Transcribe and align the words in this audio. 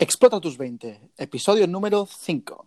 Explota 0.00 0.40
tus 0.40 0.56
20, 0.56 1.10
episodio 1.18 1.66
número 1.66 2.06
5. 2.06 2.66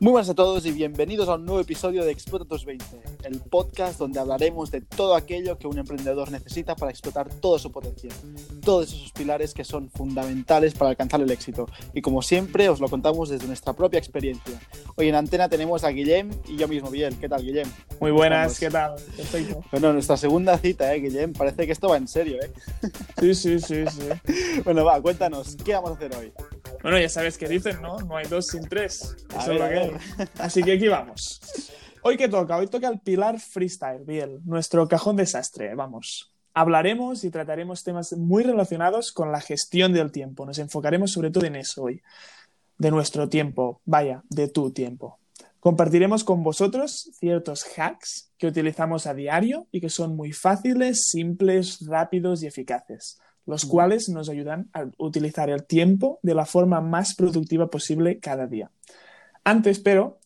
Muy 0.00 0.12
buenas 0.12 0.28
a 0.28 0.34
todos 0.34 0.66
y 0.66 0.72
bienvenidos 0.72 1.30
a 1.30 1.36
un 1.36 1.46
nuevo 1.46 1.62
episodio 1.62 2.04
de 2.04 2.12
Explota 2.12 2.44
tus 2.44 2.66
20, 2.66 2.84
el 3.34 3.40
podcast 3.40 3.98
donde 3.98 4.20
hablaremos 4.20 4.70
de 4.70 4.80
todo 4.80 5.16
aquello 5.16 5.58
que 5.58 5.66
un 5.66 5.76
emprendedor 5.78 6.30
necesita 6.30 6.76
para 6.76 6.92
explotar 6.92 7.28
todo 7.28 7.58
su 7.58 7.72
potencial, 7.72 8.14
todos 8.64 8.92
esos 8.92 9.10
pilares 9.10 9.52
que 9.52 9.64
son 9.64 9.90
fundamentales 9.90 10.74
para 10.74 10.90
alcanzar 10.90 11.20
el 11.20 11.30
éxito. 11.30 11.66
Y 11.92 12.00
como 12.00 12.22
siempre, 12.22 12.68
os 12.68 12.80
lo 12.80 12.88
contamos 12.88 13.28
desde 13.30 13.46
nuestra 13.46 13.72
propia 13.72 13.98
experiencia. 13.98 14.60
Hoy 14.96 15.08
en 15.08 15.16
antena 15.16 15.48
tenemos 15.48 15.82
a 15.82 15.88
Guillem 15.88 16.30
y 16.46 16.56
yo 16.56 16.68
mismo, 16.68 16.90
Biel. 16.90 17.18
¿Qué 17.18 17.28
tal, 17.28 17.42
Guillem? 17.42 17.68
Muy 18.00 18.12
buenas, 18.12 18.58
¿qué 18.60 18.70
tal? 18.70 18.94
Perfecto. 19.16 19.64
Bueno, 19.72 19.92
nuestra 19.92 20.16
segunda 20.16 20.56
cita, 20.58 20.94
¿eh, 20.94 21.00
Guillem? 21.00 21.32
Parece 21.32 21.66
que 21.66 21.72
esto 21.72 21.88
va 21.88 21.96
en 21.96 22.06
serio, 22.06 22.38
¿eh? 22.40 22.52
Sí, 23.18 23.34
sí, 23.34 23.58
sí, 23.58 23.84
sí. 23.88 24.60
bueno, 24.64 24.84
va, 24.84 25.02
cuéntanos, 25.02 25.56
¿qué 25.64 25.74
vamos 25.74 25.90
a 25.90 25.94
hacer 25.94 26.14
hoy? 26.14 26.32
Bueno, 26.82 26.98
ya 27.00 27.08
sabes 27.08 27.36
qué 27.36 27.48
dicen, 27.48 27.82
¿no? 27.82 27.98
No 27.98 28.16
hay 28.16 28.26
dos 28.26 28.46
sin 28.46 28.68
tres. 28.68 29.16
Eso 29.36 29.52
es 29.52 29.60
lo 29.60 29.68
que 29.68 29.78
hay. 29.78 29.90
Así 30.38 30.62
que 30.62 30.72
aquí 30.72 30.86
vamos. 30.86 31.40
Hoy 32.06 32.18
que 32.18 32.28
toca, 32.28 32.58
hoy 32.58 32.66
toca 32.66 32.88
el 32.88 32.98
pilar 32.98 33.40
freestyle, 33.40 34.04
Biel, 34.04 34.40
nuestro 34.44 34.86
cajón 34.86 35.16
desastre, 35.16 35.74
vamos. 35.74 36.34
Hablaremos 36.52 37.24
y 37.24 37.30
trataremos 37.30 37.82
temas 37.82 38.12
muy 38.12 38.42
relacionados 38.42 39.10
con 39.10 39.32
la 39.32 39.40
gestión 39.40 39.94
del 39.94 40.12
tiempo. 40.12 40.44
Nos 40.44 40.58
enfocaremos 40.58 41.12
sobre 41.12 41.30
todo 41.30 41.46
en 41.46 41.56
eso 41.56 41.84
hoy. 41.84 42.02
De 42.76 42.90
nuestro 42.90 43.30
tiempo, 43.30 43.80
vaya, 43.86 44.22
de 44.28 44.48
tu 44.48 44.70
tiempo. 44.70 45.18
Compartiremos 45.60 46.24
con 46.24 46.42
vosotros 46.42 47.08
ciertos 47.18 47.64
hacks 47.74 48.30
que 48.36 48.48
utilizamos 48.48 49.06
a 49.06 49.14
diario 49.14 49.66
y 49.72 49.80
que 49.80 49.88
son 49.88 50.14
muy 50.14 50.32
fáciles, 50.32 51.04
simples, 51.06 51.86
rápidos 51.86 52.42
y 52.42 52.46
eficaces, 52.48 53.18
los 53.46 53.64
cuales 53.64 54.10
nos 54.10 54.28
ayudan 54.28 54.68
a 54.74 54.84
utilizar 54.98 55.48
el 55.48 55.64
tiempo 55.64 56.18
de 56.22 56.34
la 56.34 56.44
forma 56.44 56.82
más 56.82 57.14
productiva 57.14 57.70
posible 57.70 58.18
cada 58.18 58.46
día. 58.46 58.70
Antes, 59.42 59.78
pero, 59.78 60.18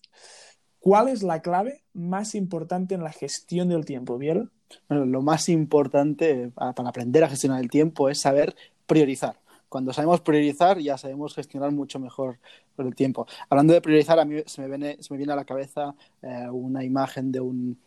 ¿cuál 0.80 1.08
es 1.08 1.22
la 1.22 1.40
clave 1.40 1.82
más 1.92 2.34
importante 2.34 2.94
en 2.94 3.02
la 3.02 3.12
gestión 3.12 3.68
del 3.68 3.84
tiempo, 3.84 4.18
Biel? 4.18 4.50
Bueno, 4.88 5.06
lo 5.06 5.22
más 5.22 5.48
importante 5.48 6.50
para, 6.54 6.74
para 6.74 6.88
aprender 6.90 7.24
a 7.24 7.28
gestionar 7.28 7.60
el 7.60 7.70
tiempo 7.70 8.08
es 8.08 8.20
saber 8.20 8.54
priorizar. 8.86 9.36
Cuando 9.68 9.92
sabemos 9.92 10.20
priorizar, 10.22 10.78
ya 10.78 10.96
sabemos 10.96 11.34
gestionar 11.34 11.72
mucho 11.72 11.98
mejor 11.98 12.38
el 12.78 12.94
tiempo. 12.94 13.26
Hablando 13.50 13.74
de 13.74 13.80
priorizar, 13.80 14.18
a 14.18 14.24
mí 14.24 14.42
se 14.46 14.62
me 14.62 14.68
viene, 14.68 14.96
se 15.00 15.12
me 15.12 15.18
viene 15.18 15.32
a 15.32 15.36
la 15.36 15.44
cabeza 15.44 15.94
eh, 16.22 16.48
una 16.50 16.84
imagen 16.84 17.30
de 17.32 17.40
un, 17.40 17.78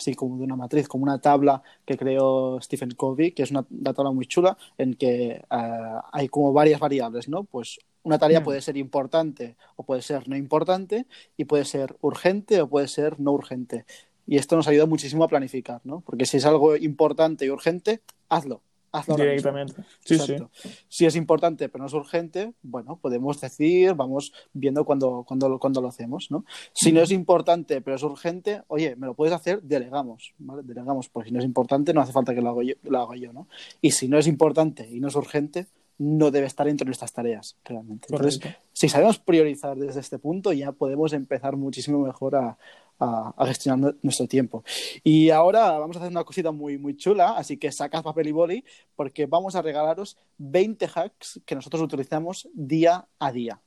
así 0.00 0.14
como 0.14 0.38
de 0.38 0.44
una 0.44 0.56
matriz, 0.56 0.88
como 0.88 1.04
una 1.04 1.20
tabla 1.20 1.62
que 1.84 1.96
creó 1.98 2.58
Stephen 2.62 2.92
Covey, 2.92 3.32
que 3.32 3.42
es 3.42 3.50
una, 3.50 3.66
una 3.70 3.92
tabla 3.92 4.12
muy 4.12 4.26
chula 4.26 4.56
en 4.78 4.94
que 4.94 5.44
uh, 5.50 6.00
hay 6.12 6.28
como 6.28 6.52
varias 6.54 6.80
variables, 6.80 7.28
¿no? 7.28 7.44
Pues 7.44 7.78
una 8.02 8.18
tarea 8.18 8.40
Mm. 8.40 8.44
puede 8.44 8.62
ser 8.62 8.76
importante 8.78 9.56
o 9.76 9.82
puede 9.84 10.00
ser 10.02 10.26
no 10.28 10.36
importante 10.36 11.06
y 11.36 11.44
puede 11.44 11.64
ser 11.66 11.96
urgente 12.00 12.62
o 12.62 12.68
puede 12.68 12.88
ser 12.88 13.20
no 13.20 13.32
urgente. 13.32 13.84
Y 14.26 14.36
esto 14.38 14.56
nos 14.56 14.68
ayuda 14.68 14.86
muchísimo 14.86 15.24
a 15.24 15.28
planificar, 15.28 15.80
¿no? 15.84 16.00
Porque 16.00 16.24
si 16.26 16.38
es 16.38 16.46
algo 16.46 16.76
importante 16.76 17.44
y 17.44 17.50
urgente, 17.50 18.00
hazlo. 18.28 18.62
Hazlo. 18.92 19.16
Directamente. 19.16 19.82
Sí, 20.04 20.18
sí. 20.18 20.36
Si 20.88 21.06
es 21.06 21.16
importante 21.16 21.68
pero 21.68 21.82
no 21.82 21.86
es 21.86 21.92
urgente, 21.92 22.54
bueno, 22.62 22.96
podemos 22.96 23.40
decir, 23.40 23.94
vamos 23.94 24.32
viendo 24.52 24.84
cuando, 24.84 25.24
cuando, 25.26 25.58
cuando 25.58 25.80
lo 25.80 25.88
hacemos, 25.88 26.30
¿no? 26.30 26.44
Si 26.72 26.92
no 26.92 27.00
es 27.00 27.10
importante 27.12 27.80
pero 27.80 27.96
es 27.96 28.02
urgente, 28.02 28.62
oye, 28.68 28.96
me 28.96 29.06
lo 29.06 29.14
puedes 29.14 29.34
hacer, 29.34 29.62
delegamos, 29.62 30.34
¿vale? 30.38 30.62
Delegamos, 30.64 31.08
porque 31.08 31.28
si 31.28 31.32
no 31.32 31.38
es 31.38 31.44
importante 31.44 31.94
no 31.94 32.00
hace 32.00 32.12
falta 32.12 32.34
que 32.34 32.40
lo 32.40 32.50
haga 32.50 32.62
yo, 32.64 32.74
lo 32.82 33.14
yo 33.14 33.32
¿no? 33.32 33.46
Y 33.80 33.92
si 33.92 34.08
no 34.08 34.18
es 34.18 34.26
importante 34.26 34.88
y 34.90 35.00
no 35.00 35.08
es 35.08 35.14
urgente, 35.14 35.66
no 36.00 36.30
debe 36.30 36.46
estar 36.46 36.66
entre 36.66 36.86
nuestras 36.86 37.12
tareas, 37.12 37.58
realmente. 37.62 38.08
Entonces, 38.10 38.40
si 38.72 38.88
sabemos 38.88 39.18
priorizar 39.18 39.76
desde 39.76 40.00
este 40.00 40.18
punto, 40.18 40.50
ya 40.54 40.72
podemos 40.72 41.12
empezar 41.12 41.56
muchísimo 41.56 41.98
mejor 41.98 42.36
a, 42.36 42.56
a, 43.00 43.34
a 43.36 43.46
gestionar 43.46 43.96
nuestro 44.02 44.26
tiempo. 44.28 44.62
Y 45.02 45.30
ahora 45.30 45.72
vamos 45.78 45.96
a 45.96 46.00
hacer 46.00 46.12
una 46.12 46.22
cosita 46.24 46.52
muy, 46.52 46.78
muy 46.78 46.96
chula, 46.96 47.36
así 47.36 47.56
que 47.56 47.72
sacad 47.72 48.02
papel 48.04 48.28
y 48.28 48.32
boli, 48.32 48.64
porque 48.94 49.26
vamos 49.26 49.54
a 49.56 49.62
regalaros 49.62 50.16
20 50.38 50.88
hacks 50.94 51.40
que 51.44 51.54
nosotros 51.54 51.82
utilizamos 51.82 52.48
día 52.54 53.08
a 53.18 53.32
día. 53.32 53.60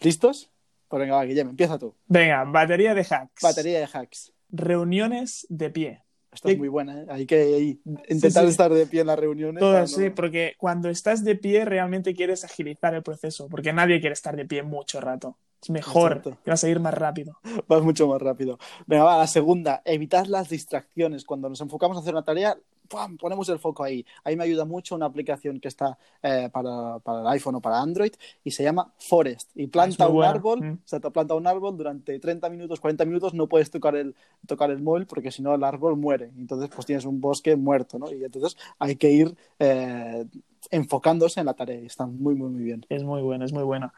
¿Listos? 0.00 0.50
Pues 0.88 1.00
venga, 1.00 1.16
va, 1.16 1.24
Guillem, 1.24 1.48
empieza 1.48 1.78
tú. 1.78 1.94
Venga, 2.06 2.44
batería 2.44 2.94
de 2.94 3.00
hacks. 3.08 3.42
Batería 3.42 3.78
de 3.80 3.88
hacks. 3.92 4.32
Reuniones 4.50 5.46
de 5.48 5.70
pie. 5.70 6.00
Esta 6.32 6.50
es 6.50 6.58
muy 6.58 6.68
buena, 6.68 7.00
¿eh? 7.00 7.06
Hay 7.10 7.26
que 7.26 7.78
intentar 8.08 8.42
sí. 8.44 8.50
estar 8.50 8.72
de 8.72 8.86
pie 8.86 9.02
en 9.02 9.06
las 9.06 9.18
reuniones. 9.18 9.60
Todas, 9.60 9.92
no- 9.92 9.96
sí, 9.98 10.10
porque 10.10 10.54
cuando 10.58 10.88
estás 10.90 11.22
de 11.24 11.36
pie 11.36 11.64
realmente 11.64 12.12
quieres 12.12 12.44
agilizar 12.44 12.92
el 12.92 13.04
proceso, 13.04 13.48
porque 13.48 13.72
nadie 13.72 14.00
quiere 14.00 14.14
estar 14.14 14.34
de 14.34 14.44
pie 14.44 14.64
mucho 14.64 15.00
rato. 15.00 15.38
Mejor, 15.70 16.12
Exacto. 16.18 16.38
que 16.44 16.50
vas 16.50 16.64
a 16.64 16.68
ir 16.68 16.80
más 16.80 16.94
rápido. 16.94 17.38
Vas 17.68 17.82
mucho 17.82 18.06
más 18.08 18.20
rápido. 18.20 18.58
Venga, 18.86 19.04
va, 19.04 19.18
la 19.18 19.26
segunda, 19.26 19.82
evitar 19.84 20.28
las 20.28 20.48
distracciones. 20.48 21.24
Cuando 21.24 21.48
nos 21.48 21.60
enfocamos 21.60 21.96
a 21.96 22.00
hacer 22.00 22.14
una 22.14 22.22
tarea, 22.24 22.56
¡pam! 22.88 23.16
ponemos 23.16 23.48
el 23.48 23.58
foco 23.58 23.82
ahí. 23.84 24.04
Ahí 24.24 24.36
me 24.36 24.44
ayuda 24.44 24.64
mucho 24.66 24.94
una 24.94 25.06
aplicación 25.06 25.58
que 25.60 25.68
está 25.68 25.98
eh, 26.22 26.50
para, 26.52 26.98
para 27.00 27.20
el 27.22 27.26
iPhone 27.28 27.54
o 27.56 27.60
para 27.60 27.80
Android 27.80 28.12
y 28.44 28.50
se 28.50 28.62
llama 28.62 28.92
Forest. 28.98 29.50
Y 29.54 29.66
planta 29.68 30.04
Ah, 30.04 30.08
muy 30.08 30.12
un 30.12 30.16
buena. 30.16 30.30
árbol, 30.30 30.60
Mm. 30.60 30.72
o 30.74 30.78
sea, 30.88 31.00
te 31.00 31.10
planta 31.10 31.34
un 31.34 31.46
árbol 31.46 31.76
durante 31.76 32.18
30 32.18 32.48
minutos, 32.50 32.80
40 32.80 33.04
minutos, 33.06 33.32
no 33.34 33.48
puedes 33.48 33.70
tocar 33.70 33.96
el, 33.96 34.14
tocar 34.46 34.70
el 34.70 34.80
móvil 34.82 35.06
porque 35.06 35.30
si 35.30 35.42
no 35.42 35.54
el 35.54 35.64
árbol 35.64 35.96
muere. 35.96 36.30
Entonces, 36.36 36.68
pues 36.74 36.86
tienes 36.86 37.04
un 37.06 37.20
bosque 37.20 37.56
muerto, 37.56 37.98
¿no? 37.98 38.12
Y 38.12 38.22
entonces 38.22 38.56
hay 38.78 38.96
que 38.96 39.10
ir 39.10 39.34
eh, 39.58 40.26
enfocándose 40.70 41.40
en 41.40 41.46
la 41.46 41.54
tarea. 41.54 41.80
Y 41.80 41.86
está 41.86 42.06
muy, 42.06 42.34
muy, 42.34 42.50
muy 42.50 42.62
bien. 42.64 42.84
Es 42.88 43.02
muy 43.02 43.22
bueno, 43.22 43.44
es 43.44 43.52
muy 43.52 43.62
bueno. 43.64 43.92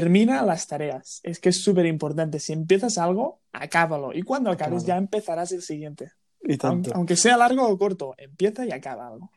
Termina 0.00 0.42
las 0.42 0.66
tareas. 0.66 1.20
Es 1.22 1.38
que 1.38 1.50
es 1.50 1.62
súper 1.62 1.86
importante. 1.86 2.40
Si 2.40 2.52
empiezas 2.52 2.96
algo, 2.96 3.40
acábalo. 3.52 4.12
Y 4.14 4.22
cuando 4.22 4.50
acabes, 4.50 4.84
ya 4.86 4.96
empezarás 4.96 5.52
el 5.52 5.60
siguiente. 5.60 6.12
Y 6.42 6.56
tanto. 6.56 6.68
Aunque, 6.68 6.90
aunque 6.94 7.16
sea 7.16 7.36
largo 7.36 7.68
o 7.68 7.76
corto, 7.76 8.14
empieza 8.16 8.64
y 8.64 8.72
acaba 8.72 9.08
algo. 9.08 9.30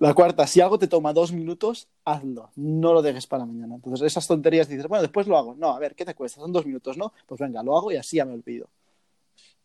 La 0.00 0.14
cuarta, 0.14 0.46
si 0.46 0.60
algo 0.60 0.78
te 0.78 0.88
toma 0.88 1.12
dos 1.12 1.32
minutos, 1.32 1.88
hazlo. 2.04 2.50
No 2.56 2.92
lo 2.94 3.02
dejes 3.02 3.26
para 3.26 3.44
mañana. 3.44 3.74
Entonces, 3.74 4.06
esas 4.06 4.26
tonterías 4.26 4.68
dices, 4.68 4.88
bueno, 4.88 5.02
después 5.02 5.26
lo 5.26 5.36
hago. 5.36 5.54
No, 5.54 5.74
a 5.74 5.78
ver, 5.78 5.94
¿qué 5.94 6.04
te 6.04 6.14
cuesta? 6.14 6.40
Son 6.40 6.52
dos 6.52 6.66
minutos, 6.66 6.96
¿no? 6.96 7.12
Pues 7.26 7.38
venga, 7.38 7.62
lo 7.62 7.76
hago 7.76 7.92
y 7.92 7.96
así 7.96 8.16
ya 8.16 8.24
me 8.24 8.32
olvido. 8.32 8.68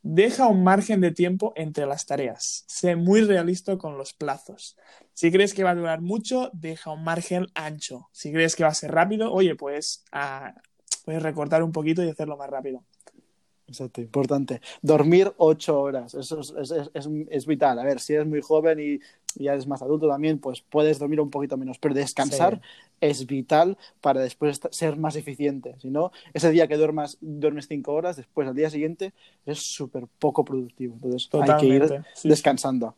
Deja 0.02 0.48
un 0.48 0.64
margen 0.64 1.02
de 1.02 1.12
tiempo 1.12 1.52
entre 1.56 1.86
las 1.86 2.06
tareas. 2.06 2.64
Sé 2.68 2.96
muy 2.96 3.22
realista 3.22 3.78
con 3.78 3.98
los 3.98 4.14
plazos. 4.14 4.78
Si 5.14 5.32
crees 5.32 5.54
que 5.54 5.64
va 5.64 5.72
a 5.72 5.76
durar 5.76 6.02
mucho, 6.02 6.50
deja 6.54 6.92
un 6.92 7.04
margen 7.04 7.48
ancho. 7.54 8.08
Si 8.14 8.32
crees 8.32 8.56
que 8.56 8.64
va 8.64 8.70
a 8.70 8.74
ser 8.74 8.92
rápido, 8.92 9.32
oye, 9.34 9.56
pues 9.56 10.04
ah, 10.14 10.54
puedes 11.04 11.22
recortar 11.22 11.64
un 11.64 11.74
poquito 11.74 12.02
y 12.04 12.10
hacerlo 12.10 12.38
más 12.38 12.50
rápido. 12.50 12.84
Exacto, 13.68 14.02
importante. 14.02 14.62
Dormir 14.82 15.32
ocho 15.38 15.80
horas, 15.80 16.16
eso 16.16 16.40
es, 16.40 16.54
es- 16.72 16.90
es- 16.94 17.10
es- 17.30 17.46
vital. 17.46 17.78
A 17.78 17.84
ver, 17.84 18.00
si 18.00 18.14
eres 18.14 18.26
muy 18.26 18.42
joven 18.42 18.80
y 18.80 19.00
ya 19.36 19.54
eres 19.54 19.68
más 19.68 19.82
adulto 19.82 20.08
también, 20.08 20.40
pues 20.40 20.62
puedes 20.62 21.00
dormir 21.00 21.22
un 21.22 21.30
poquito 21.30 21.58
menos, 21.58 21.78
pero 21.80 21.94
descansar 21.94 22.56
Sí. 22.56 22.62
es 23.02 23.26
vital 23.26 23.78
para 24.02 24.22
después 24.22 24.60
ser 24.72 24.98
más 24.98 25.16
eficiente. 25.16 25.76
Si 25.80 25.90
no, 25.90 26.12
ese 26.34 26.52
día 26.52 26.68
que 26.68 26.78
duermas, 26.78 27.18
duermes 27.22 27.68
cinco 27.68 27.94
horas, 27.94 28.18
después 28.18 28.48
al 28.48 28.56
día 28.56 28.70
siguiente 28.70 29.14
es 29.46 29.60
súper 29.60 30.08
poco 30.20 30.44
productivo. 30.44 30.96
Entonces 31.04 31.30
hay 31.34 31.60
que 31.60 31.66
ir 31.68 32.04
sí. 32.16 32.28
descansando. 32.28 32.96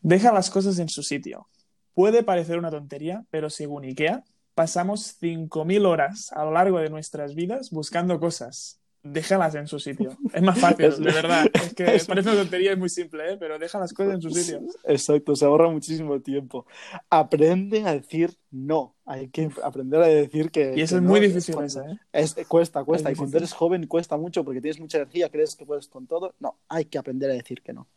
Deja 0.00 0.32
las 0.32 0.50
cosas 0.50 0.78
en 0.78 0.88
su 0.88 1.02
sitio. 1.02 1.46
Puede 1.94 2.22
parecer 2.22 2.58
una 2.58 2.70
tontería, 2.70 3.24
pero 3.30 3.50
según 3.50 3.84
IKEA, 3.84 4.24
pasamos 4.54 5.16
5.000 5.20 5.86
horas 5.86 6.32
a 6.32 6.44
lo 6.44 6.50
largo 6.52 6.78
de 6.78 6.90
nuestras 6.90 7.34
vidas 7.34 7.70
buscando 7.70 8.18
cosas. 8.18 8.81
Déjalas 9.04 9.54
en 9.56 9.66
su 9.66 9.80
sitio. 9.80 10.16
Es 10.32 10.42
más 10.42 10.58
fácil, 10.60 10.84
Es- 10.86 10.98
de 11.00 11.10
verdad. 11.12 11.46
Es 11.52 11.74
que 11.74 11.94
es- 11.96 12.06
parece 12.06 12.30
una 12.30 12.38
tontería, 12.42 12.72
es 12.72 12.78
muy 12.78 12.88
simple, 12.88 13.32
¿eh? 13.32 13.36
pero 13.36 13.58
deja 13.58 13.78
las 13.80 13.92
cosas 13.92 14.14
en 14.14 14.22
su 14.22 14.30
sitio. 14.30 14.60
Exacto, 14.84 15.34
se 15.34 15.44
ahorra 15.44 15.68
muchísimo 15.68 16.20
tiempo. 16.20 16.66
Aprende 17.10 17.82
a 17.84 17.92
decir 17.94 18.36
no. 18.52 18.94
Hay 19.04 19.28
que 19.28 19.50
aprender 19.64 20.00
a 20.02 20.06
decir 20.06 20.50
que. 20.52 20.74
Y 20.76 20.82
eso 20.82 20.94
que 20.94 20.98
es 20.98 21.02
no 21.02 21.08
muy 21.08 21.20
difícil 21.20 21.56
esa, 21.62 21.84
¿eh? 21.90 21.98
Es, 22.12 22.36
cuesta, 22.46 22.84
cuesta. 22.84 23.10
Es 23.10 23.16
y 23.16 23.18
cuando 23.18 23.38
eres 23.38 23.52
joven 23.52 23.86
cuesta 23.88 24.16
mucho 24.16 24.44
porque 24.44 24.60
tienes 24.60 24.78
mucha 24.78 24.98
energía, 24.98 25.28
crees 25.30 25.56
que 25.56 25.66
puedes 25.66 25.88
con 25.88 26.06
todo. 26.06 26.34
No, 26.38 26.58
hay 26.68 26.84
que 26.84 26.98
aprender 26.98 27.30
a 27.30 27.34
decir 27.34 27.60
que 27.62 27.72
no. 27.72 27.88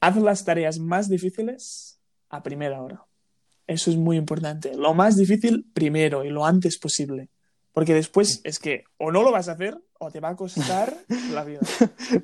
Haz 0.00 0.16
las 0.16 0.44
tareas 0.44 0.78
más 0.78 1.08
difíciles 1.08 1.98
a 2.30 2.44
primera 2.44 2.80
hora. 2.80 3.04
Eso 3.66 3.90
es 3.90 3.96
muy 3.96 4.16
importante. 4.16 4.74
Lo 4.76 4.94
más 4.94 5.16
difícil 5.16 5.66
primero 5.74 6.24
y 6.24 6.30
lo 6.30 6.46
antes 6.46 6.78
posible. 6.78 7.28
Porque 7.78 7.94
después 7.94 8.40
es 8.42 8.58
que 8.58 8.86
o 8.96 9.12
no 9.12 9.22
lo 9.22 9.30
vas 9.30 9.48
a 9.48 9.52
hacer 9.52 9.78
o 10.00 10.10
te 10.10 10.18
va 10.18 10.30
a 10.30 10.34
costar 10.34 10.96
la 11.32 11.44
vida. 11.44 11.60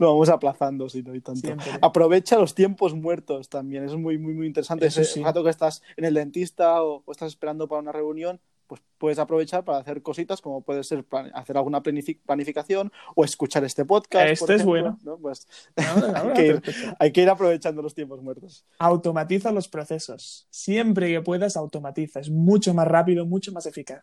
Lo 0.00 0.08
vamos 0.08 0.28
aplazando, 0.28 0.88
si 0.88 1.04
no 1.04 1.14
y 1.14 1.20
tanto. 1.20 1.42
Siempre. 1.42 1.70
Aprovecha 1.80 2.36
los 2.36 2.56
tiempos 2.56 2.92
muertos 2.92 3.48
también. 3.48 3.84
Es 3.84 3.94
muy, 3.94 4.18
muy, 4.18 4.34
muy 4.34 4.48
interesante. 4.48 4.84
Eso 4.84 5.02
Ese 5.02 5.12
sí. 5.12 5.22
rato 5.22 5.44
que 5.44 5.50
estás 5.50 5.80
en 5.96 6.06
el 6.06 6.14
dentista 6.14 6.82
o, 6.82 7.04
o 7.04 7.12
estás 7.12 7.28
esperando 7.28 7.68
para 7.68 7.82
una 7.82 7.92
reunión, 7.92 8.40
pues 8.66 8.82
puedes 8.98 9.20
aprovechar 9.20 9.64
para 9.64 9.78
hacer 9.78 10.02
cositas 10.02 10.40
como 10.40 10.62
puede 10.62 10.82
ser 10.82 11.06
hacer 11.34 11.56
alguna 11.56 11.84
planificación 11.84 12.90
o 13.14 13.24
escuchar 13.24 13.62
este 13.62 13.84
podcast. 13.84 14.30
Este 14.30 14.56
es 14.56 14.64
bueno. 14.64 14.98
Pues, 15.22 15.46
hay, 16.98 17.12
que 17.12 17.22
ir, 17.22 17.30
aprovechando 17.30 17.80
los 17.80 17.94
tiempos 17.94 18.20
muertos. 18.20 18.66
Automatiza 18.80 19.52
los 19.52 19.68
procesos. 19.68 20.48
Siempre 20.50 21.12
que 21.12 21.20
puedas, 21.20 21.56
automatiza. 21.56 22.18
Es 22.18 22.28
mucho 22.28 22.74
más 22.74 22.88
rápido, 22.88 23.24
mucho 23.24 23.52
más 23.52 23.66
eficaz. 23.66 24.02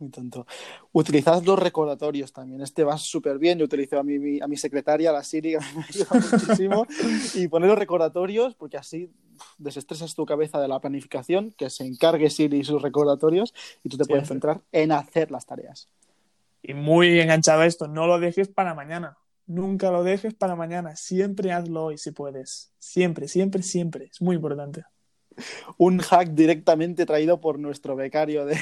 Y 0.00 0.08
tanto. 0.10 0.46
Utilizad 0.92 1.42
los 1.42 1.58
recordatorios 1.58 2.32
también. 2.32 2.60
Este 2.60 2.84
va 2.84 2.96
súper 2.96 3.38
bien. 3.38 3.58
Yo 3.58 3.64
utilizo 3.64 3.98
a 3.98 4.02
mi, 4.02 4.40
a 4.40 4.46
mi 4.46 4.56
secretaria, 4.56 5.12
la 5.12 5.22
Siri, 5.22 5.52
que 5.52 5.58
me 5.58 5.84
ayuda 5.88 6.08
muchísimo. 6.32 6.86
y 7.34 7.48
poner 7.48 7.68
los 7.68 7.78
recordatorios, 7.78 8.54
porque 8.54 8.76
así 8.76 9.10
desestresas 9.56 10.14
tu 10.14 10.24
cabeza 10.26 10.60
de 10.60 10.68
la 10.68 10.80
planificación, 10.80 11.52
que 11.52 11.70
se 11.70 11.84
encargue 11.84 12.30
Siri 12.30 12.58
y 12.58 12.64
sus 12.64 12.82
recordatorios, 12.82 13.54
y 13.82 13.88
tú 13.88 13.96
te 13.96 14.04
puedes 14.04 14.28
centrar 14.28 14.62
en 14.72 14.92
hacer 14.92 15.30
las 15.30 15.46
tareas. 15.46 15.88
Y 16.62 16.74
muy 16.74 17.20
enganchado 17.20 17.62
a 17.62 17.66
esto, 17.66 17.88
no 17.88 18.06
lo 18.06 18.18
dejes 18.18 18.48
para 18.48 18.74
mañana. 18.74 19.16
Nunca 19.46 19.90
lo 19.90 20.04
dejes 20.04 20.34
para 20.34 20.56
mañana. 20.56 20.94
Siempre 20.96 21.52
hazlo 21.52 21.86
hoy 21.86 21.98
si 21.98 22.10
puedes. 22.10 22.72
Siempre, 22.78 23.28
siempre, 23.28 23.62
siempre. 23.62 24.08
Es 24.12 24.20
muy 24.20 24.36
importante 24.36 24.84
un 25.76 25.98
hack 25.98 26.30
directamente 26.30 27.06
traído 27.06 27.40
por 27.40 27.58
nuestro 27.58 27.96
becario 27.96 28.44
de, 28.46 28.56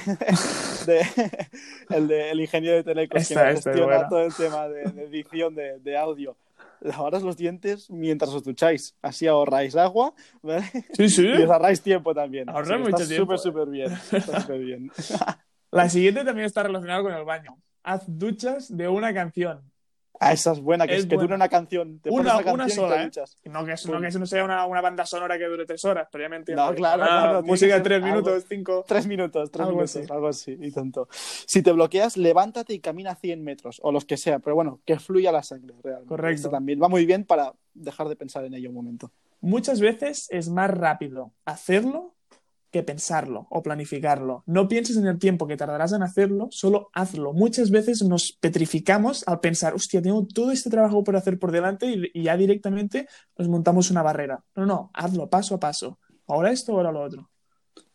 el, 1.90 2.40
ingeniero 2.40 2.76
de 2.76 2.84
Telecos 2.84 3.28
que 3.28 3.34
gestiona 3.34 4.08
todo 4.08 4.23
el 4.23 4.34
tema 4.34 4.69
de, 4.69 4.82
edición 5.05 5.55
de, 5.55 5.96
audio. 5.96 6.37
Lavaros 6.81 7.23
los 7.23 7.37
dientes 7.37 7.90
mientras 7.90 8.31
os 8.31 8.44
ducháis. 8.44 8.94
Así 9.00 9.26
ahorráis 9.26 9.76
agua, 9.76 10.14
Sí, 10.93 11.08
sí. 11.08 11.26
Y 11.26 11.43
os 11.43 11.50
ahorráis 11.50 11.81
tiempo 11.81 12.14
también. 12.14 12.49
Ahorráis 12.49 12.90
mucho 12.90 13.08
tiempo. 13.08 13.37
Súper, 13.38 13.69
bien. 13.69 13.96
Súper 13.96 14.58
bien. 14.58 14.90
La 15.70 15.88
siguiente 15.88 16.25
también 16.25 16.46
está 16.46 16.62
relacionada 16.62 17.02
con 17.02 17.14
el 17.14 17.25
baño. 17.25 17.56
Haz 17.82 18.05
duchas 18.06 18.75
de 18.75 18.88
una 18.88 19.14
canción. 19.14 19.62
Ah, 20.18 20.32
esa 20.32 20.52
es 20.52 20.60
buena, 20.60 20.86
que 20.86 20.96
es, 20.96 21.06
que 21.06 21.16
dure 21.16 21.34
una 21.34 21.48
canción. 21.48 22.00
Te 22.00 22.10
una, 22.10 22.32
canción 22.32 22.54
una 22.54 22.68
sola, 22.68 23.02
¿eh? 23.02 23.10
No 23.44 23.64
que, 23.64 23.74
no 23.88 24.00
que 24.00 24.06
eso 24.06 24.18
no 24.18 24.26
sea 24.26 24.44
una, 24.44 24.66
una, 24.66 24.80
banda 24.80 25.04
sonora 25.04 25.38
que 25.38 25.44
dure 25.44 25.66
tres 25.66 25.84
horas, 25.84 26.08
pero 26.10 26.24
ya 26.24 26.28
me 26.28 26.36
entiendo. 26.36 26.64
No, 26.64 26.74
claro, 26.74 27.02
claro 27.02 27.42
Música 27.42 27.74
de 27.74 27.80
tres 27.82 28.02
minutos, 28.02 28.44
cinco. 28.48 28.84
Tres 28.86 29.06
minutos, 29.06 29.50
tres 29.50 29.66
algo 29.66 29.78
minutos, 29.78 29.96
así. 29.96 30.12
algo 30.12 30.28
así, 30.28 30.56
y 30.60 30.70
tanto. 30.70 31.08
Si 31.10 31.62
te 31.62 31.72
bloqueas, 31.72 32.16
levántate 32.16 32.74
y 32.74 32.80
camina 32.80 33.14
100 33.14 33.42
metros, 33.42 33.80
o 33.82 33.92
los 33.92 34.04
que 34.04 34.16
sea, 34.16 34.38
pero 34.38 34.56
bueno, 34.56 34.80
que 34.84 34.98
fluya 34.98 35.32
la 35.32 35.42
sangre, 35.42 35.74
realmente. 35.82 36.08
Correcto. 36.08 36.50
también 36.50 36.82
va 36.82 36.88
muy 36.88 37.06
bien 37.06 37.24
para 37.24 37.52
dejar 37.74 38.08
de 38.08 38.16
pensar 38.16 38.44
en 38.44 38.54
ello 38.54 38.70
un 38.70 38.74
momento. 38.74 39.12
Muchas 39.40 39.80
veces 39.80 40.28
es 40.30 40.48
más 40.48 40.70
rápido 40.70 41.32
hacerlo 41.44 42.15
que 42.76 42.82
pensarlo 42.82 43.46
o 43.50 43.62
planificarlo. 43.62 44.43
No 44.46 44.69
pienses 44.69 44.96
en 44.96 45.06
el 45.06 45.19
tiempo 45.19 45.46
que 45.46 45.56
tardarás 45.56 45.93
en 45.93 46.02
hacerlo, 46.02 46.49
solo 46.50 46.90
hazlo. 46.93 47.32
Muchas 47.32 47.70
veces 47.70 48.02
nos 48.02 48.32
petrificamos 48.32 49.26
al 49.26 49.40
pensar, 49.40 49.75
hostia, 49.75 50.02
tengo 50.02 50.26
todo 50.26 50.50
este 50.50 50.70
trabajo 50.70 51.02
por 51.02 51.17
hacer 51.17 51.38
por 51.38 51.52
delante 51.52 51.87
y, 52.12 52.23
ya 52.23 52.37
directamente 52.37 53.08
nos 53.38 53.49
montamos 53.49 53.90
una 53.90 54.02
barrera. 54.02 54.44
No, 54.55 54.67
no, 54.67 54.90
hazlo 54.93 55.28
paso 55.31 55.55
a 55.55 55.61
paso. 55.61 55.99
Ahora 56.26 56.50
esto, 56.50 56.73
ahora 56.73 56.93
lo 56.93 57.02
otro. 57.02 57.31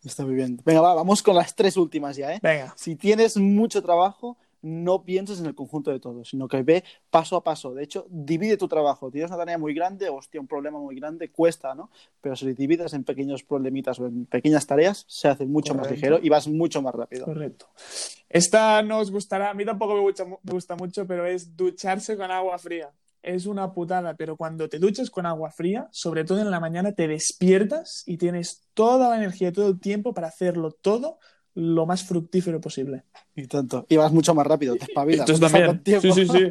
Está 0.04 0.24
muy 0.24 0.34
bien. 0.34 0.60
Venga, 0.64 0.80
vamos 0.80 1.22
con 1.22 1.36
las 1.36 1.54
tres 1.54 1.76
últimas 1.76 2.16
ya, 2.16 2.34
¿eh? 2.34 2.40
Venga. 2.42 2.74
Si 2.76 2.96
tienes 2.96 3.36
mucho 3.36 3.82
trabajo, 3.82 4.36
no 4.62 5.04
pienses 5.04 5.40
en 5.40 5.46
el 5.46 5.54
conjunto 5.54 5.90
de 5.90 6.00
todo, 6.00 6.24
sino 6.24 6.48
que 6.48 6.62
ve 6.62 6.84
paso 7.10 7.36
a 7.36 7.44
paso. 7.44 7.74
De 7.74 7.82
hecho, 7.82 8.06
divide 8.08 8.56
tu 8.56 8.68
trabajo. 8.68 9.10
Tienes 9.10 9.30
una 9.30 9.38
tarea 9.38 9.58
muy 9.58 9.74
grande, 9.74 10.08
hostia, 10.08 10.40
un 10.40 10.46
problema 10.46 10.78
muy 10.78 10.96
grande, 10.96 11.30
cuesta, 11.30 11.74
¿no? 11.74 11.90
Pero 12.20 12.36
si 12.36 12.46
lo 12.46 12.54
divides 12.54 12.92
en 12.94 13.04
pequeños 13.04 13.42
problemitas 13.42 13.98
o 13.98 14.06
en 14.06 14.26
pequeñas 14.26 14.66
tareas, 14.66 15.04
se 15.08 15.28
hace 15.28 15.44
mucho 15.46 15.74
más 15.74 15.90
ligero 15.90 16.18
y 16.22 16.28
vas 16.28 16.46
mucho 16.48 16.80
más 16.80 16.94
rápido. 16.94 17.24
Correcto. 17.24 17.66
Esta 18.28 18.82
nos 18.82 19.10
gustará, 19.10 19.50
a 19.50 19.54
mí 19.54 19.64
tampoco 19.64 19.94
me 19.94 20.00
gusta, 20.00 20.24
me 20.24 20.52
gusta 20.52 20.76
mucho, 20.76 21.06
pero 21.06 21.26
es 21.26 21.56
ducharse 21.56 22.16
con 22.16 22.30
agua 22.30 22.58
fría. 22.58 22.90
Es 23.22 23.46
una 23.46 23.72
putada, 23.72 24.14
pero 24.14 24.36
cuando 24.36 24.68
te 24.68 24.78
duchas 24.78 25.10
con 25.10 25.26
agua 25.26 25.50
fría, 25.50 25.88
sobre 25.92 26.24
todo 26.24 26.40
en 26.40 26.50
la 26.50 26.58
mañana, 26.58 26.92
te 26.92 27.06
despiertas 27.06 28.02
y 28.06 28.16
tienes 28.16 28.64
toda 28.74 29.10
la 29.10 29.16
energía, 29.16 29.52
todo 29.52 29.68
el 29.68 29.78
tiempo 29.78 30.12
para 30.12 30.28
hacerlo 30.28 30.72
todo 30.72 31.18
lo 31.54 31.86
más 31.86 32.04
fructífero 32.04 32.60
posible. 32.60 33.04
Y 33.34 33.46
tanto. 33.46 33.86
Y 33.88 33.96
vas 33.96 34.12
mucho 34.12 34.34
más 34.34 34.46
rápido, 34.46 34.76
te 34.76 34.84
espabilas. 34.84 35.26
también. 35.40 35.82
Sí, 35.84 36.12
sí, 36.12 36.26
sí. 36.26 36.50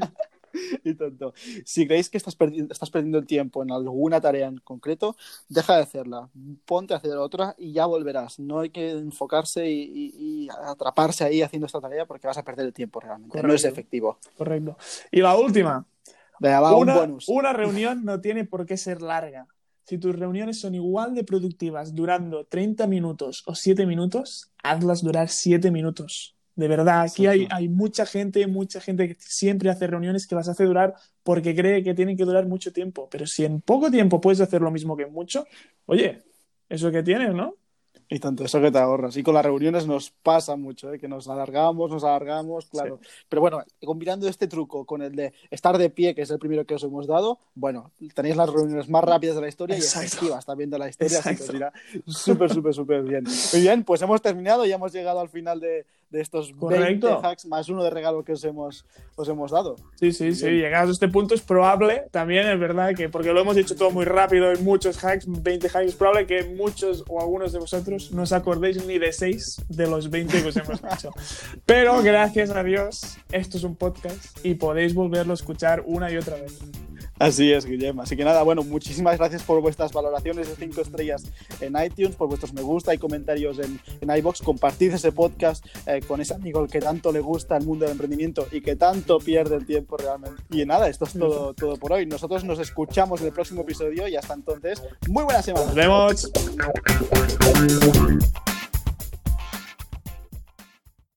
y 0.84 0.94
tanto. 0.96 1.34
Si 1.66 1.88
creéis 1.88 2.10
que 2.10 2.18
estás, 2.18 2.36
estás 2.70 2.90
perdiendo 2.90 3.18
el 3.18 3.26
tiempo 3.26 3.64
en 3.64 3.72
alguna 3.72 4.22
tarea 4.22 4.48
en 4.48 4.58
concreto, 4.58 5.16
deja 5.48 5.76
de 5.76 5.84
hacerla. 5.84 6.30
Ponte 6.66 6.94
a 6.94 6.98
hacer 6.98 7.18
otra 7.18 7.56
y 7.58 7.74
ya 7.74 7.86
volverás. 7.86 8.40
No 8.40 8.60
hay 8.60 8.70
que 8.70 8.92
enfocarse 8.92 9.70
y, 9.70 10.48
atraparse 10.66 11.24
ahí 11.24 11.42
haciendo 11.42 11.66
esta 11.66 11.82
tarea 11.82 12.06
porque 12.06 12.28
vas 12.28 12.38
a 12.38 12.44
perder 12.44 12.68
el 12.68 12.74
tiempo 12.74 13.00
realmente. 13.00 13.42
No 13.42 13.54
es 13.54 13.66
efectivo. 13.66 14.20
Correcto. 14.38 14.78
Y 15.12 15.22
la 15.22 15.36
última. 15.36 15.86
una, 16.40 16.76
un 16.76 16.86
bonus. 16.86 17.30
una 17.30 17.54
reunión 17.54 18.04
no 18.04 18.20
tiene 18.22 18.46
por 18.46 18.66
qué 18.66 18.78
ser 18.78 19.02
larga. 19.02 19.48
Si 19.84 19.98
tus 19.98 20.16
reuniones 20.16 20.60
son 20.60 20.76
igual 20.76 21.14
de 21.16 21.24
productivas 21.24 21.94
durando 21.94 22.46
30 22.46 22.88
minutos 22.88 23.44
o 23.46 23.56
7 23.56 23.86
minutos, 23.86 24.52
hazlas 24.64 25.02
durar 25.02 25.30
7 25.30 25.72
minutos. 25.72 26.36
De 26.56 26.68
verdad, 26.68 27.02
aquí 27.02 27.28
hay, 27.28 27.48
hay, 27.50 27.70
mucha 27.70 28.06
gente, 28.06 28.46
mucha 28.46 28.82
gente 28.82 29.08
que 29.08 29.16
siempre 29.20 29.70
hace 29.70 29.88
reuniones 29.88 30.28
que 30.28 30.36
las 30.36 30.50
hace 30.50 30.66
durar 30.66 30.96
porque 31.24 31.56
cree 31.56 31.84
que 31.84 31.94
tienen 31.94 32.18
que 32.18 32.26
durar 32.26 32.46
mucho 32.46 32.74
tiempo. 32.74 33.08
Pero 33.10 33.26
si 33.26 33.46
en 33.46 33.62
poco 33.62 33.90
tiempo 33.90 34.20
puedes 34.20 34.42
hacer 34.42 34.62
lo 34.62 34.70
mismo 34.70 34.98
que 34.98 35.04
en 35.04 35.14
mucho, 35.14 35.46
oye, 35.86 36.22
eso 36.70 36.92
que 36.92 37.04
tienes, 37.04 37.34
¿no? 37.34 37.56
Y 38.14 38.20
tanto 38.20 38.44
eso 38.44 38.60
que 38.60 38.72
te 38.72 38.78
ahorras. 38.78 39.16
Y 39.16 39.24
con 39.24 39.34
las 39.34 39.46
reuniones 39.46 39.88
nos 39.88 40.12
pasa 40.12 40.58
mucho, 40.58 40.94
¿eh? 40.94 41.00
que 41.00 41.08
nos 41.08 41.30
alargamos, 41.30 41.90
nos 41.90 42.04
alargamos, 42.04 42.66
claro. 42.66 43.00
Pero 43.30 43.42
bueno, 43.42 43.64
combinando 43.86 44.28
este 44.28 44.48
truco 44.48 44.86
con 44.86 45.02
el 45.02 45.16
de 45.16 45.34
estar 45.50 45.78
de 45.78 45.90
pie, 45.90 46.14
que 46.14 46.24
es 46.24 46.32
el 46.32 46.38
primero 46.38 46.66
que 46.66 46.76
os 46.76 46.84
hemos 46.84 47.08
dado, 47.08 47.40
bueno, 47.56 47.92
tenéis 48.14 48.36
las 48.36 48.50
reuniones 48.50 48.90
más 48.90 49.04
rápidas 49.04 49.36
de 49.36 49.42
la 49.42 49.48
historia 49.48 49.78
y 49.78 49.80
efectivas 49.80 50.46
también 50.46 50.70
de 50.70 50.80
la 50.80 50.90
historia. 50.90 51.20
Así 51.20 51.38
que 51.38 51.72
súper, 52.12 52.54
súper, 52.54 52.74
súper 52.74 53.04
bien. 53.04 53.24
Muy 53.54 53.62
bien, 53.62 53.86
pues 53.86 54.02
hemos 54.02 54.22
terminado 54.22 54.66
y 54.66 54.74
hemos 54.74 54.92
llegado 54.92 55.22
al 55.22 55.30
final 55.30 55.62
de, 55.62 55.86
de 56.12 56.22
estos 56.22 56.52
Correcto. 56.54 57.08
20 57.08 57.28
hacks 57.28 57.46
más 57.46 57.70
uno 57.70 57.84
de 57.84 57.90
regalo 57.90 58.24
que 58.24 58.34
os 58.34 58.44
hemos, 58.44 58.86
os 59.16 59.28
hemos 59.30 59.52
dado. 59.52 59.76
Sí, 59.96 60.12
sí, 60.12 60.36
sí. 60.36 60.50
Llegados 60.50 60.90
a 60.90 60.94
este 60.94 61.08
punto 61.08 61.34
es 61.34 61.42
probable, 61.42 62.04
también 62.12 62.48
es 62.48 62.60
verdad 62.60 62.94
que, 62.96 63.10
porque 63.10 63.34
lo 63.34 63.42
hemos 63.42 63.58
hecho 63.58 63.76
todo 63.76 63.92
muy 63.92 64.06
rápido 64.06 64.52
en 64.52 64.64
muchos 64.64 65.04
hacks, 65.04 65.26
20 65.28 65.68
hacks, 65.68 65.88
es 65.88 65.96
probable 65.96 66.28
que 66.28 66.44
muchos 66.44 67.04
o 67.08 67.22
algunos 67.22 67.54
de 67.54 67.60
vosotros 67.60 68.12
no 68.12 68.24
os 68.24 68.34
acordéis 68.34 68.86
ni 68.86 69.00
de 69.00 69.12
6 69.12 69.66
de 69.70 69.88
los 69.88 70.10
20 70.10 70.42
que 70.42 70.50
os 70.50 70.58
hemos 70.58 70.82
hecho. 70.94 71.12
Pero 71.66 72.02
gracias 72.04 72.50
a 72.52 72.64
Dios, 72.64 73.18
esto 73.32 73.58
es 73.58 73.64
un 73.64 73.76
podcast 73.76 74.46
y 74.46 74.56
podéis 74.56 74.94
volverlo 74.94 75.32
a 75.32 75.36
escuchar 75.36 75.84
una 75.86 76.12
y 76.12 76.18
otra 76.18 76.36
vez. 76.36 76.60
Así 77.22 77.54
es, 77.54 77.66
Guillermo. 77.66 78.02
Así 78.02 78.18
que 78.18 78.24
nada, 78.24 78.42
bueno, 78.42 78.64
muchísimas 78.64 79.16
gracias 79.20 79.44
por 79.44 79.62
vuestras 79.62 79.94
valoraciones 79.94 80.50
de 80.50 80.56
5 80.56 80.82
estrellas 80.82 81.24
en 81.60 81.76
iTunes, 81.80 82.16
por 82.16 82.28
vuestros 82.28 82.52
me 82.52 82.64
gusta 82.64 82.96
y 82.96 82.98
comentarios 82.98 83.60
en, 83.60 83.80
en 84.02 84.18
iBox. 84.18 84.42
Compartid 84.42 84.94
ese 84.94 85.12
podcast 85.12 85.64
eh, 85.86 86.02
con 86.08 86.20
ese 86.20 86.34
amigo 86.34 86.66
que 86.66 86.80
tanto 86.80 87.12
le 87.12 87.20
gusta 87.20 87.58
el 87.58 87.66
mundo 87.66 87.86
del 87.86 87.92
emprendimiento 87.92 88.48
y 88.52 88.62
que 88.62 88.76
tanto 88.76 89.20
pierde 89.20 89.56
el 89.56 89.68
tiempo 89.68 89.98
realmente. 89.98 90.42
Y 90.50 90.66
nada, 90.66 90.90
esto 90.90 91.06
es 91.06 91.14
todo, 91.14 91.54
todo 91.54 91.78
por 91.78 91.94
hoy. 91.94 92.08
Nosotros 92.08 92.44
nos 92.44 92.58
escuchamos 92.58 93.22
en 93.22 93.28
el 93.28 93.34
próximo 93.34 93.62
episodio 93.62 94.08
y 94.08 94.16
hasta 94.16 94.34
entonces, 94.34 94.82
muy 95.08 95.24
buena 95.24 95.44
semana. 95.44 95.68
Nos 95.68 95.76
vemos. 95.76 96.32